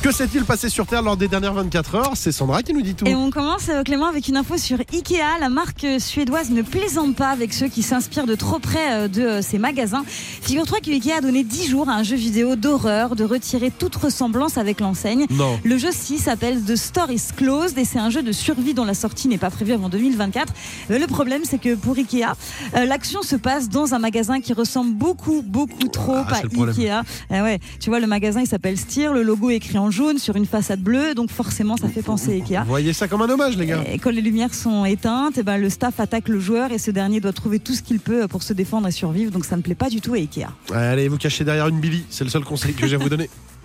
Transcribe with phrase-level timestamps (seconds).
[0.00, 2.94] Que s'est-il passé sur Terre lors des dernières 24 heures C'est Sandra qui nous dit
[2.94, 3.04] tout.
[3.04, 5.40] Et on commence, euh, Clément, avec une info sur Ikea.
[5.40, 9.08] La marque euh, suédoise ne plaisante pas avec ceux qui s'inspirent de trop près euh,
[9.08, 10.04] de ses magasins.
[10.06, 13.96] Figure-toi que Ikea a donné 10 jours à un jeu vidéo d'horreur de retirer toute
[13.96, 15.26] ressemblance avec l'enseigne.
[15.30, 15.58] Non.
[15.64, 18.84] Le jeu ci s'appelle The Store is Closed et c'est un jeu de survie dont
[18.84, 20.52] la sortie n'est pas prévue avant 2024.
[20.90, 22.36] Mais le problème, c'est que pour Ikea,
[22.76, 26.66] euh, l'action se passe dans un magasin qui ressemble beaucoup, beaucoup trop Ah, à.
[26.68, 27.02] Ikea.
[27.32, 30.18] Eh ouais, tu vois, le magasin il s'appelle Steer, le logo est écrit en jaune
[30.18, 32.62] sur une façade bleue, donc forcément ça fait penser à Ikea.
[32.62, 33.84] Vous voyez ça comme un hommage, les gars.
[33.90, 37.20] Et quand les lumières sont éteintes, ben, le staff attaque le joueur et ce dernier
[37.20, 39.30] doit trouver tout ce qu'il peut pour se défendre et survivre.
[39.30, 40.48] Donc ça ne plaît pas du tout à Ikea.
[40.72, 43.28] Allez, vous cachez derrière une Billy, c'est le seul conseil que j'ai à vous donner.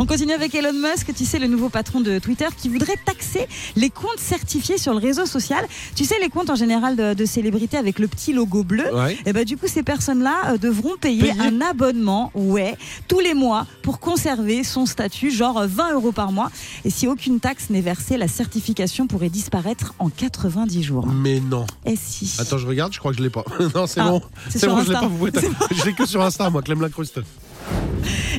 [0.00, 3.46] On continue avec Elon Musk, tu sais, le nouveau patron de Twitter, qui voudrait taxer
[3.76, 5.64] les comptes certifiés sur le réseau social.
[5.94, 8.92] Tu sais, les comptes en général de, de célébrités avec le petit logo bleu.
[8.94, 9.16] Ouais.
[9.24, 12.76] Et ben, du coup, ces personnes-là euh, devront payer, Payer un abonnement, ouais,
[13.08, 16.50] tous les mois pour conserver son statut, genre euh, 20 euros par mois.
[16.84, 21.06] Et si aucune taxe n'est versée, la certification pourrait disparaître en 90 jours.
[21.06, 21.66] Mais non.
[21.86, 23.44] Et si Attends, je regarde, je crois que je l'ai pas.
[23.74, 24.22] non, c'est Ah, bon.
[24.50, 25.06] c'est bon, je l'ai pas.
[25.06, 25.30] Vous pouvez.
[25.70, 27.20] Je l'ai que sur Insta, moi, Clem Lacruste.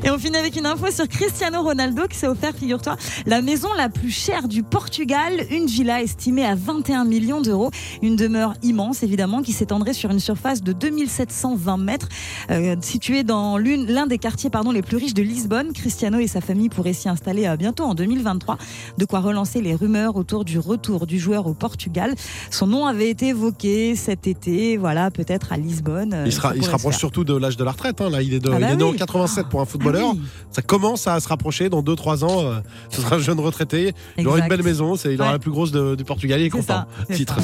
[0.03, 3.69] Et on finit avec une info sur Cristiano Ronaldo qui s'est offert, figure-toi, la maison
[3.77, 9.03] la plus chère du Portugal, une villa estimée à 21 millions d'euros, une demeure immense
[9.03, 12.09] évidemment qui s'étendrait sur une surface de 2720 mètres,
[12.51, 15.73] euh, située dans l'un des quartiers pardon, les plus riches de Lisbonne.
[15.73, 18.57] Cristiano et sa famille pourraient s'y installer euh, bientôt en 2023,
[18.97, 22.13] de quoi relancer les rumeurs autour du retour du joueur au Portugal.
[22.51, 26.13] Son nom avait été évoqué cet été, voilà, peut-être à Lisbonne.
[26.13, 28.01] euh, Il, sera, il se rapproche surtout de l'âge de la retraite.
[28.01, 28.97] hein, Là, il est, de, Ah bah il est né en oui.
[28.97, 30.11] 87 pour un Ah footballeur.
[30.13, 30.21] oui.
[30.51, 31.69] Ça commence à se rapprocher.
[31.69, 33.93] Dans 2-3 ans, euh, ce sera un jeune retraité.
[34.17, 34.95] Il aura une belle maison.
[34.95, 35.33] c'est- Il aura Ouais.
[35.35, 36.39] la plus grosse de- du Portugal.
[36.39, 36.85] Il est content.
[37.07, 37.35] ça, Titre.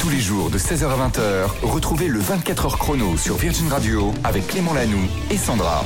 [0.00, 4.12] Tous les jours de 16h à 20h, retrouvez le 24 heures chrono sur Virgin Radio
[4.24, 5.84] avec Clément Lanoux et Sandra.